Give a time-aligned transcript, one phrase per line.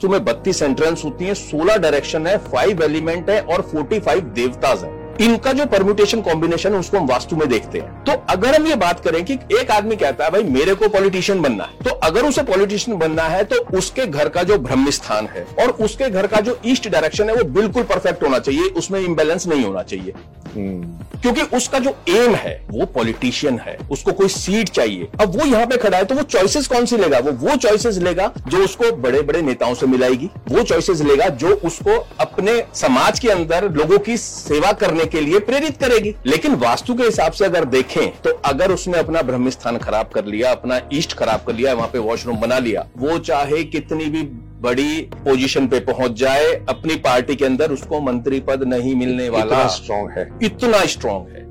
[0.00, 4.20] वास्तु में बत्तीस एंट्रेंस होती है, सोलह डायरेक्शन है फाइव एलिमेंट है और फोर्टी फाइव
[4.34, 8.54] देवताज है। इनका जो परम्यूटेशन कॉम्बिनेशन है उसको हम वास्तु में देखते हैं। तो अगर
[8.54, 11.84] हम ये बात करें कि एक आदमी कहता है भाई मेरे को पॉलिटिशियन बनना है।
[11.84, 15.70] तो अगर उसे पॉलिटिशियन बनना है तो उसके घर का जो ब्रह्म स्थान है और
[15.84, 19.64] उसके घर का जो ईस्ट डायरेक्शन है वो बिल्कुल परफेक्ट होना चाहिए। उसमें इम्बेलेंस नहीं
[19.64, 20.12] होना चाहिए।
[20.52, 25.66] क्योंकि उसका जो एम है वो पॉलिटिशियन है। उसको कोई सीट चाहिए। अब वो यहाँ
[25.66, 27.18] पे खड़ा है तो वो चॉइसेस कौन सी लेगा?
[27.18, 31.54] वो वो चॉइसेस लेगा जो उसको बड़े बड़े नेताओं से मिलाएगी। वो चॉइसेस लेगा जो
[31.64, 36.94] उसको अपने समाज के अंदर लोगों की सेवा करने के लिए प्रेरित करेगी। लेकिन वास्तु
[36.94, 40.80] के हिसाब से अगर देखें तो अगर उसने अपना ब्रह्म स्थान खराब कर लिया अपना
[40.92, 44.22] ईस्ट खराब कर लिया वहाँ पे वॉशरूम बना लिया वो चाहे कितनी भी
[44.62, 49.66] बड़ी पोजीशन पे पहुँच जाए अपनी पार्टी के अंदर उसको मंत्री पद नहीं मिलने वाला।
[49.68, 51.49] स्ट्रांग है। इतना स्ट्रांग है।